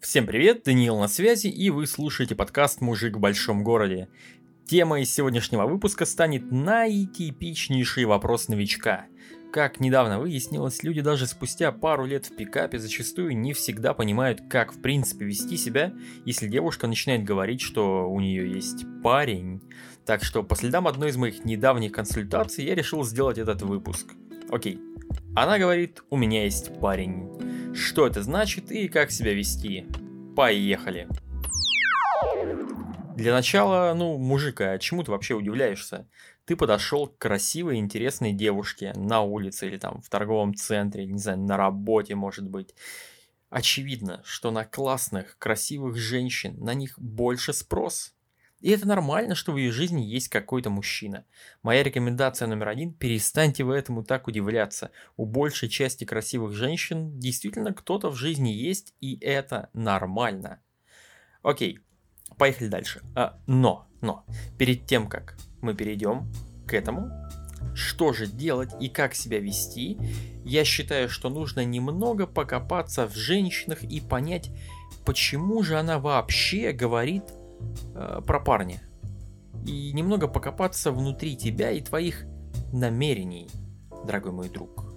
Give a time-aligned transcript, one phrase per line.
[0.00, 4.08] Всем привет, Даниил на связи, и вы слушаете подкаст «Мужик в большом городе».
[4.64, 9.04] Тема из сегодняшнего выпуска станет наитипичнейший вопрос новичка.
[9.52, 14.72] Как недавно выяснилось, люди даже спустя пару лет в пикапе зачастую не всегда понимают, как
[14.72, 15.92] в принципе вести себя,
[16.24, 19.60] если девушка начинает говорить, что у нее есть парень.
[20.06, 24.06] Так что по следам одной из моих недавних консультаций я решил сделать этот выпуск.
[24.48, 24.80] Окей.
[25.36, 29.86] Она говорит, у меня есть парень что это значит и как себя вести.
[30.36, 31.08] Поехали!
[33.16, 36.08] Для начала, ну, мужика, чему ты вообще удивляешься?
[36.46, 41.38] Ты подошел к красивой, интересной девушке на улице или там в торговом центре, не знаю,
[41.40, 42.74] на работе, может быть.
[43.50, 48.14] Очевидно, что на классных, красивых женщин на них больше спрос.
[48.60, 51.24] И это нормально, что в ее жизни есть какой-то мужчина.
[51.62, 54.90] Моя рекомендация номер один– перестаньте вы этому так удивляться.
[55.16, 60.60] У большей части красивых женщин действительно кто-то в жизни есть, и это нормально.
[61.42, 61.80] Окей,
[62.36, 63.02] поехали дальше.
[63.14, 64.26] А, но, но,
[64.58, 66.30] перед тем, как мы перейдем
[66.66, 67.10] к этому,
[67.74, 69.98] что же делать и как себя вести,
[70.44, 74.50] я считаю, что нужно немного покопаться в женщинах и понять,
[75.06, 77.24] почему же она вообще говорит
[77.94, 78.80] э, про парня.
[79.66, 82.24] И немного покопаться внутри тебя и твоих
[82.72, 83.48] намерений,
[84.04, 84.90] дорогой мой друг.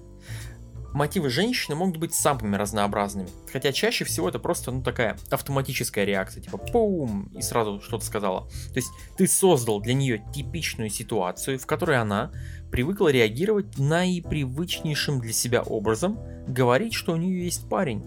[0.94, 6.44] Мотивы женщины могут быть самыми разнообразными, хотя чаще всего это просто ну, такая автоматическая реакция,
[6.44, 8.48] типа пум, и сразу что-то сказала.
[8.70, 12.32] То есть ты создал для нее типичную ситуацию, в которой она
[12.72, 18.04] привыкла реагировать наипривычнейшим для себя образом, говорить, что у нее есть парень.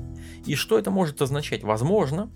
[0.46, 1.64] И что это может означать?
[1.64, 2.30] Возможно,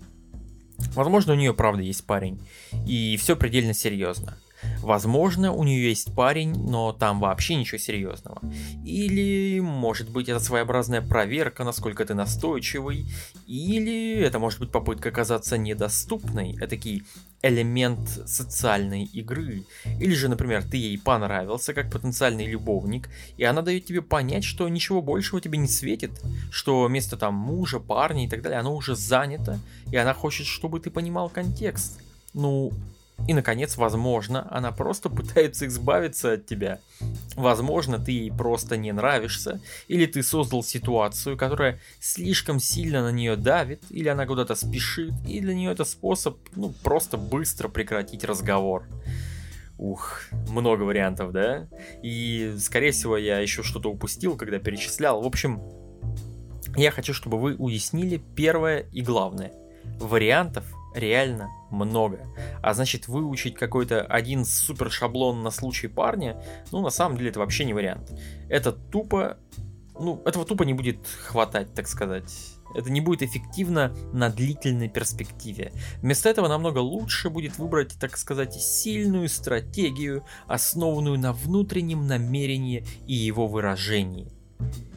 [0.93, 2.39] Возможно, у нее правда есть парень,
[2.85, 4.37] и все предельно серьезно.
[4.81, 8.41] Возможно, у нее есть парень, но там вообще ничего серьезного.
[8.85, 13.05] Или, может быть, это своеобразная проверка, насколько ты настойчивый.
[13.47, 17.03] Или это может быть попытка оказаться недоступной, этакий
[17.43, 19.63] элемент социальной игры.
[19.99, 24.69] Или же, например, ты ей понравился как потенциальный любовник, и она дает тебе понять, что
[24.69, 26.11] ничего большего тебе не светит,
[26.51, 29.59] что вместо там мужа, парня и так далее, оно уже занято,
[29.91, 31.99] и она хочет, чтобы ты понимал контекст.
[32.33, 32.71] Ну,
[33.27, 36.79] и, наконец, возможно, она просто пытается избавиться от тебя.
[37.35, 43.35] Возможно, ты ей просто не нравишься, или ты создал ситуацию, которая слишком сильно на нее
[43.35, 48.85] давит, или она куда-то спешит, и для нее это способ, ну, просто быстро прекратить разговор.
[49.77, 51.67] Ух, много вариантов, да?
[52.03, 55.21] И, скорее всего, я еще что-то упустил, когда перечислял.
[55.21, 55.61] В общем,
[56.75, 59.51] я хочу, чтобы вы уяснили первое и главное.
[59.99, 62.19] Вариантов реально много.
[62.61, 67.39] А значит, выучить какой-то один супер шаблон на случай парня, ну, на самом деле, это
[67.39, 68.11] вообще не вариант.
[68.49, 69.37] Это тупо,
[69.99, 72.31] ну, этого тупо не будет хватать, так сказать.
[72.73, 75.73] Это не будет эффективно на длительной перспективе.
[76.01, 83.13] Вместо этого намного лучше будет выбрать, так сказать, сильную стратегию, основанную на внутреннем намерении и
[83.13, 84.31] его выражении.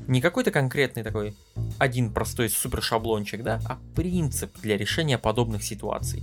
[0.07, 1.35] Не какой-то конкретный такой
[1.79, 6.23] один простой супер шаблончик, да, а принцип для решения подобных ситуаций.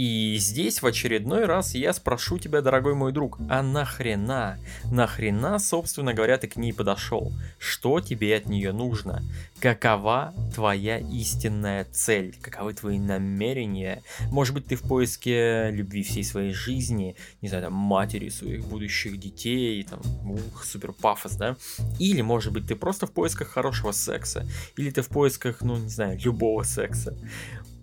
[0.00, 4.58] И здесь в очередной раз я спрошу тебя, дорогой мой друг, а нахрена,
[4.90, 7.30] нахрена, собственно говоря, ты к ней подошел?
[7.58, 9.22] Что тебе от нее нужно?
[9.58, 12.34] Какова твоя истинная цель?
[12.40, 14.02] Каковы твои намерения?
[14.30, 19.20] Может быть, ты в поиске любви всей своей жизни, не знаю, там, матери своих будущих
[19.20, 21.56] детей, там, ух, супер пафос, да?
[21.98, 25.90] Или, может быть, ты просто в поисках хорошего секса, или ты в поисках, ну, не
[25.90, 27.14] знаю, любого секса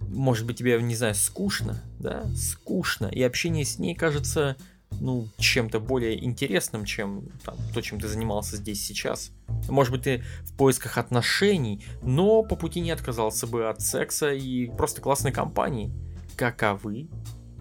[0.07, 4.55] может быть, тебе, не знаю, скучно, да, скучно, и общение с ней кажется,
[4.99, 9.31] ну, чем-то более интересным, чем там, то, чем ты занимался здесь сейчас.
[9.69, 14.67] Может быть, ты в поисках отношений, но по пути не отказался бы от секса и
[14.67, 15.91] просто классной компании.
[16.35, 17.09] Каковы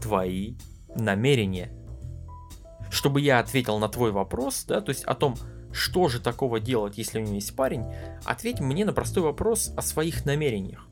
[0.01, 0.55] твои
[0.95, 1.73] намерения?
[2.91, 5.37] Чтобы я ответил на твой вопрос, да, то есть о том,
[5.73, 7.85] что же такого делать, если у него есть парень,
[8.25, 10.86] ответь мне на простой вопрос о своих намерениях.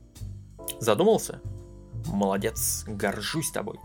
[0.85, 1.41] Задумался?
[2.07, 3.81] Молодец, горжусь тобой.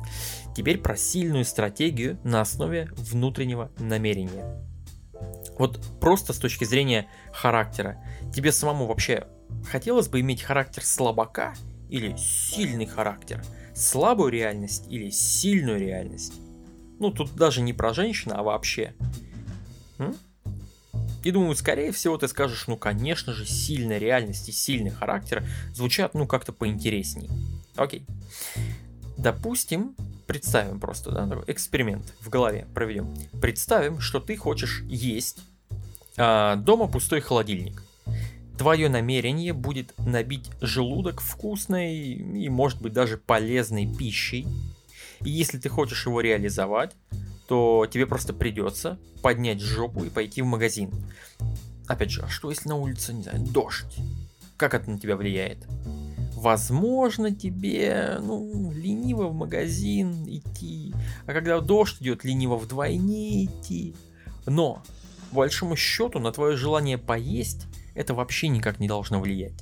[0.53, 4.61] Теперь про сильную стратегию на основе внутреннего намерения.
[5.57, 8.03] Вот просто с точки зрения характера.
[8.33, 9.27] Тебе самому вообще
[9.69, 11.53] хотелось бы иметь характер слабака
[11.89, 13.41] или сильный характер?
[13.73, 16.33] Слабую реальность или сильную реальность?
[16.99, 18.93] Ну, тут даже не про женщину, а вообще.
[19.99, 20.17] М?
[21.23, 26.13] И думаю, скорее всего, ты скажешь, ну, конечно же, сильная реальность и сильный характер звучат,
[26.13, 27.29] ну, как-то поинтересней.
[27.75, 28.05] Окей.
[29.17, 29.95] Допустим,
[30.27, 33.13] представим просто, да, такой эксперимент в голове проведем.
[33.41, 35.39] Представим, что ты хочешь есть,
[36.17, 37.83] а дома пустой холодильник.
[38.59, 44.45] твое намерение будет набить желудок вкусной и, может быть, даже полезной пищей.
[45.21, 46.91] И если ты хочешь его реализовать,
[47.49, 50.93] то тебе просто придется поднять жопу и пойти в магазин.
[51.87, 53.97] Опять же, а что если на улице, не знаю, дождь?
[54.55, 55.65] Как это на тебя влияет?
[56.35, 60.93] Возможно, тебе, ну, лениво в магазин идти,
[61.25, 63.95] а когда дождь идет, лениво вдвойне идти.
[64.45, 64.83] Но,
[65.31, 69.59] по большому счету, на твое желание поесть это вообще никак не должно влиять.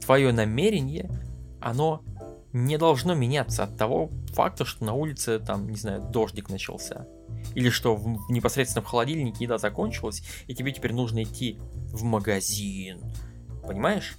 [0.00, 1.10] Твое намерение,
[1.60, 2.02] оно
[2.52, 7.06] не должно меняться от того факта, что на улице, там, не знаю, дождик начался.
[7.54, 11.58] Или что в, непосредственно в холодильнике еда закончилась, и тебе теперь нужно идти
[11.92, 13.02] в магазин.
[13.66, 14.16] Понимаешь?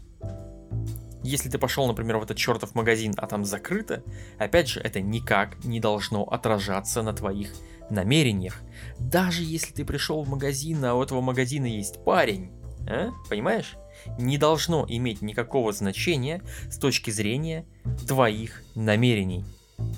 [1.24, 4.04] Если ты пошел, например, в этот чертов магазин, а там закрыто,
[4.38, 7.54] опять же, это никак не должно отражаться на твоих
[7.90, 8.62] намерениях.
[9.00, 12.52] Даже если ты пришел в магазин, а у этого магазина есть парень,
[12.90, 13.12] а?
[13.30, 13.76] понимаешь?
[14.18, 17.66] Не должно иметь никакого значения с точки зрения
[18.08, 19.46] твоих намерений.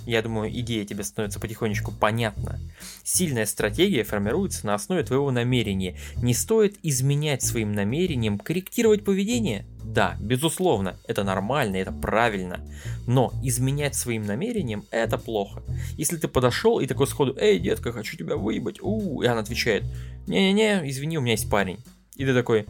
[0.05, 2.59] Я думаю, идея тебе становится потихонечку понятна.
[3.03, 5.97] Сильная стратегия формируется на основе твоего намерения.
[6.17, 9.65] Не стоит изменять своим намерением, корректировать поведение.
[9.83, 12.59] Да, безусловно, это нормально, это правильно.
[13.07, 15.63] Но изменять своим намерением это плохо.
[15.97, 19.83] Если ты подошел и такой сходу, эй, детка, хочу тебя выебать, у, и она отвечает,
[20.27, 21.77] не-не-не, извини, у меня есть парень.
[22.15, 22.65] И ты такой,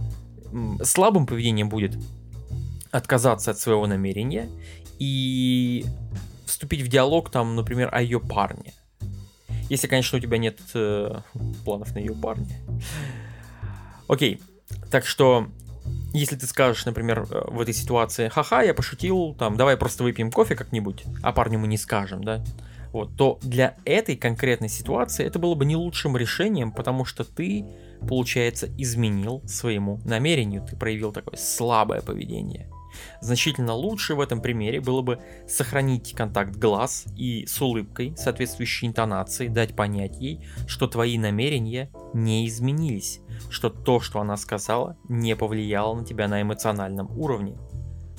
[0.83, 1.97] слабым поведением будет
[2.91, 4.49] отказаться от своего намерения
[4.99, 5.85] и
[6.45, 8.73] вступить в диалог, там, например, о ее парне.
[9.69, 11.19] Если, конечно, у тебя нет э,
[11.63, 12.47] планов на ее парня.
[14.07, 14.41] Окей,
[14.91, 15.47] так что,
[16.13, 20.31] если ты скажешь, например, э, в этой ситуации, ха-ха, я пошутил, там, давай просто выпьем
[20.31, 22.43] кофе как-нибудь, а парню мы не скажем, да,
[22.91, 27.65] вот, то для этой конкретной ситуации это было бы не лучшим решением, потому что ты,
[28.07, 32.69] получается, изменил своему намерению, ты проявил такое слабое поведение.
[33.21, 39.49] Значительно лучше в этом примере было бы сохранить контакт глаз и с улыбкой, соответствующей интонацией,
[39.49, 45.95] дать понять ей, что твои намерения не изменились, что то, что она сказала, не повлияло
[45.95, 47.57] на тебя на эмоциональном уровне.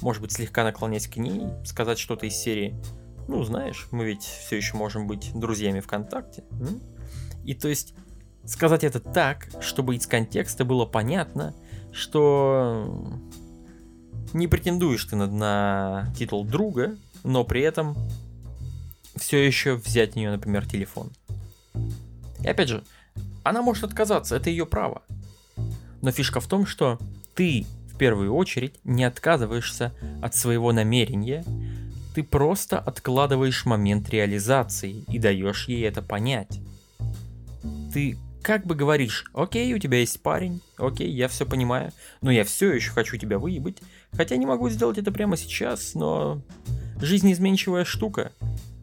[0.03, 2.79] Может быть, слегка наклонясь к ней, сказать что-то из серии
[3.29, 6.45] «Ну, знаешь, мы ведь все еще можем быть друзьями ВКонтакте».
[6.53, 6.81] М?
[7.45, 7.95] И то есть
[8.47, 11.55] сказать это так, чтобы из контекста было понятно,
[11.93, 13.05] что
[14.33, 17.97] не претендуешь ты на, на титул друга, но при этом
[19.17, 21.11] все еще взять у нее, например, телефон.
[22.41, 22.85] И опять же,
[23.43, 25.03] она может отказаться, это ее право.
[26.03, 26.99] Но фишка в том, что
[27.35, 31.45] ты в первую очередь не отказываешься от своего намерения,
[32.15, 36.61] ты просто откладываешь момент реализации и даешь ей это понять.
[37.93, 41.91] Ты как бы говоришь, окей, у тебя есть парень, окей, я все понимаю,
[42.21, 43.79] но я все еще хочу тебя выебать,
[44.13, 46.41] хотя не могу сделать это прямо сейчас, но
[47.01, 48.31] жизнь изменчивая штука.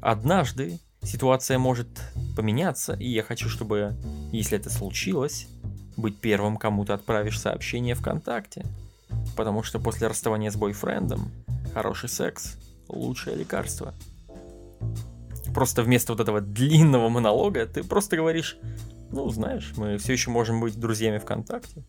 [0.02, 1.88] Однажды ситуация может
[2.36, 3.96] поменяться, и я хочу, чтобы,
[4.34, 5.48] если это случилось,
[5.96, 8.66] быть первым, кому ты отправишь сообщение ВКонтакте.
[9.38, 11.32] Потому что после расставания с бойфрендом
[11.74, 12.58] хороший секс–
[12.90, 13.94] лучшее лекарство.
[15.54, 18.58] Просто вместо вот этого длинного монолога ты просто говоришь
[19.14, 21.86] ну, знаешь, мы все еще можем быть друзьями ВКонтакте.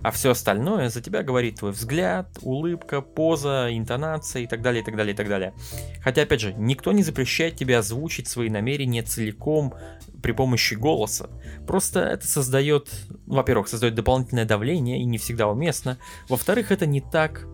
[0.00, 4.84] А все остальное за тебя говорит твой взгляд, улыбка, поза, интонация и так далее, и
[4.84, 5.52] так далее, и так далее.
[6.02, 9.74] Хотя, опять же, никто не запрещает тебе озвучить свои намерения целиком
[10.22, 11.28] при помощи голоса.
[11.66, 12.88] Просто это создает,
[13.26, 15.98] во-первых, создает дополнительное давление и не всегда уместно.
[16.28, 17.46] Во-вторых, это не так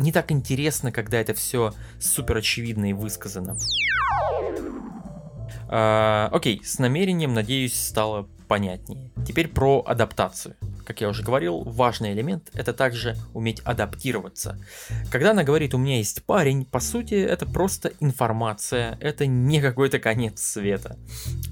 [0.00, 3.56] не так интересно, когда это все супер очевидно и высказано.
[5.72, 9.12] А, окей, с намерением, надеюсь, стало понятнее.
[9.24, 10.56] Теперь про адаптацию.
[10.84, 14.58] Как я уже говорил, важный элемент это также уметь адаптироваться.
[15.12, 20.00] Когда она говорит «у меня есть парень», по сути это просто информация, это не какой-то
[20.00, 20.98] конец света.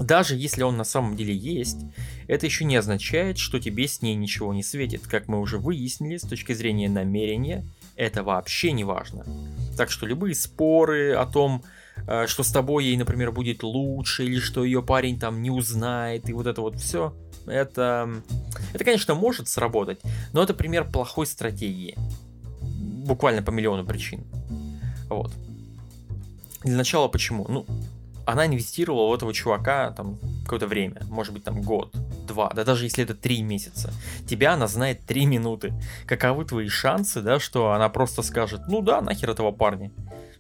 [0.01, 1.79] Даже если он на самом деле есть,
[2.27, 5.07] это еще не означает, что тебе с ней ничего не светит.
[5.07, 9.25] Как мы уже выяснили, с точки зрения намерения, это вообще не важно.
[9.77, 11.63] Так что любые споры о том,
[12.27, 16.33] что с тобой ей, например, будет лучше, или что ее парень там не узнает, и
[16.33, 17.15] вот это вот все.
[17.47, 18.23] Это,
[18.75, 20.01] это, конечно, может сработать,
[20.33, 21.97] но это пример плохой стратегии.
[22.61, 24.25] Буквально по миллиону причин.
[25.09, 25.33] Вот.
[26.63, 27.47] Для начала почему?
[27.49, 27.67] Ну,
[28.27, 31.95] она инвестировала в этого чувака там какое-то время, может быть там год,
[32.27, 33.91] два, да даже если это три месяца.
[34.29, 35.73] Тебя она знает три минуты.
[36.07, 39.91] Каковы твои шансы, да, что она просто скажет, ну да, нахер этого парня.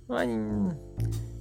[0.06, 0.72] Ну, они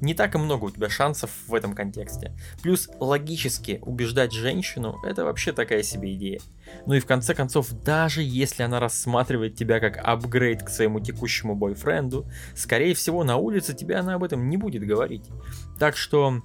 [0.01, 2.33] не так и много у тебя шансов в этом контексте.
[2.61, 6.39] Плюс логически убеждать женщину это вообще такая себе идея.
[6.85, 11.55] Ну и в конце концов, даже если она рассматривает тебя как апгрейд к своему текущему
[11.55, 12.25] бойфренду,
[12.55, 15.25] скорее всего на улице тебе она об этом не будет говорить.
[15.79, 16.41] Так что,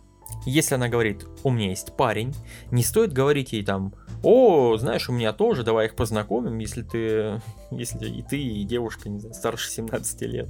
[0.47, 2.35] если она говорит, у меня есть парень,
[2.71, 7.41] не стоит говорить ей там, о, знаешь, у меня тоже, давай их познакомим, если ты,
[7.73, 10.49] если и ты, и девушка, не знаю, старше 17 лет.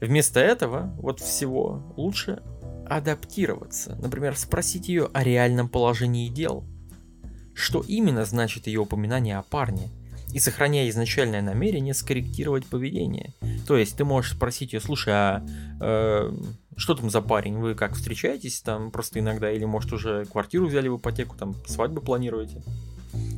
[0.00, 2.42] Вместо этого, вот всего, лучше
[2.88, 3.96] адаптироваться.
[4.02, 6.64] Например, спросить ее о реальном положении дел.
[7.54, 9.88] Что именно значит ее упоминание о парне?
[10.32, 13.34] И сохраняя изначальное намерение, скорректировать поведение.
[13.66, 15.44] То есть ты можешь спросить ее, слушай, а
[15.80, 16.32] э,
[16.76, 17.58] что там за парень?
[17.58, 19.50] Вы как встречаетесь там просто иногда?
[19.50, 22.62] Или может уже квартиру взяли в ипотеку, там свадьбу планируете?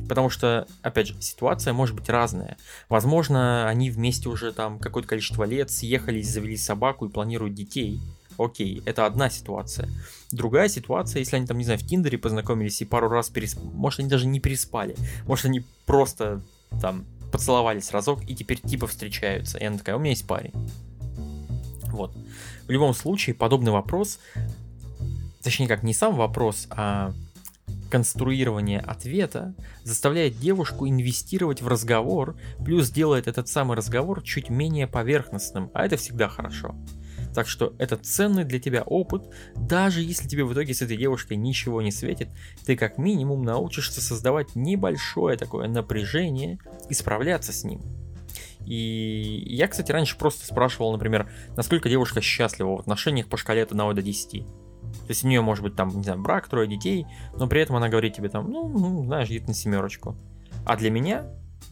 [0.07, 2.57] Потому что, опять же, ситуация может быть разная.
[2.89, 7.99] Возможно, они вместе уже там какое-то количество лет съехались, завели собаку и планируют детей.
[8.37, 9.89] Окей, это одна ситуация.
[10.31, 13.67] Другая ситуация, если они там, не знаю, в Тиндере познакомились и пару раз переспали.
[13.73, 14.95] Может, они даже не переспали.
[15.25, 16.41] Может, они просто
[16.81, 19.57] там поцеловались разок и теперь типа встречаются.
[19.57, 20.53] И она такая, у меня есть парень.
[21.87, 22.15] Вот.
[22.67, 24.19] В любом случае, подобный вопрос,
[25.43, 27.13] точнее как не сам вопрос, а
[27.93, 32.35] конструирование ответа заставляет девушку инвестировать в разговор,
[32.65, 36.75] плюс делает этот самый разговор чуть менее поверхностным, а это всегда хорошо.
[37.35, 41.37] Так что это ценный для тебя опыт, даже если тебе в итоге с этой девушкой
[41.37, 42.29] ничего не светит,
[42.65, 46.57] ты как минимум научишься создавать небольшое такое напряжение
[46.89, 47.79] и справляться с ним.
[48.65, 53.71] И я, кстати, раньше просто спрашивал, например, насколько девушка счастлива в отношениях по шкале от
[53.71, 54.47] 1 до 10.
[55.03, 57.05] То есть у нее может быть там, не знаю, брак, трое детей,
[57.37, 60.15] но при этом она говорит тебе там, ну, ну знаешь, где-то на семерочку.
[60.65, 61.25] А для меня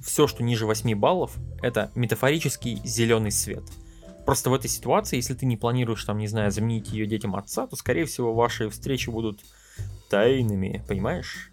[0.04, 3.64] все, что ниже 8 баллов, это метафорический зеленый свет.
[4.26, 7.68] Просто в этой ситуации, если ты не планируешь, там, не знаю, заменить ее детям отца,
[7.68, 9.40] то, скорее всего, ваши встречи будут
[10.10, 11.52] тайными, понимаешь?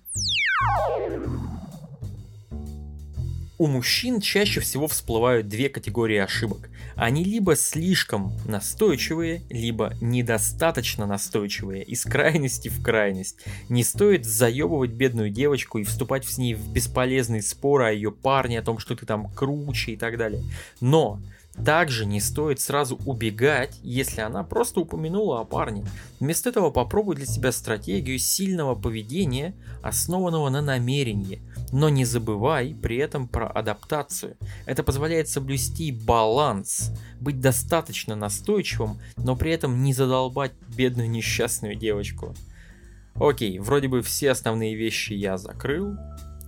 [3.59, 6.71] У мужчин чаще всего всплывают две категории ошибок.
[6.95, 13.41] Они либо слишком настойчивые, либо недостаточно настойчивые, из крайности в крайность.
[13.69, 18.61] Не стоит заебывать бедную девочку и вступать с ней в бесполезные споры о ее парне,
[18.61, 20.45] о том, что ты там круче и так далее.
[20.81, 21.21] Но
[21.65, 25.85] также не стоит сразу убегать, если она просто упомянула о парне.
[26.21, 31.43] Вместо этого попробуй для себя стратегию сильного поведения, основанного на намерении.
[31.73, 34.37] Но не забывай при этом про адаптацию.
[34.67, 42.35] Это позволяет соблюсти баланс, быть достаточно настойчивым, но при этом не задолбать бедную несчастную девочку.
[43.15, 45.97] Окей, вроде бы все основные вещи я закрыл.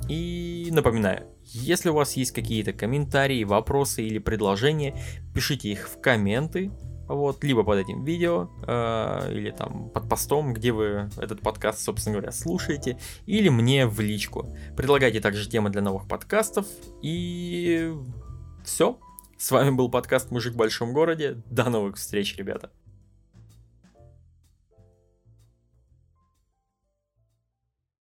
[0.08, 4.96] И напоминаю, если у вас есть какие-то комментарии, вопросы или предложения,
[5.34, 6.70] пишите их в комменты,
[7.14, 12.16] вот, либо под этим видео, э, или там под постом, где вы этот подкаст, собственно
[12.16, 14.46] говоря, слушаете, или мне в личку.
[14.76, 16.66] Предлагайте также темы для новых подкастов,
[17.02, 17.92] и
[18.64, 18.98] все.
[19.38, 21.42] С вами был подкаст «Мужик в большом городе».
[21.50, 22.70] До новых встреч, ребята.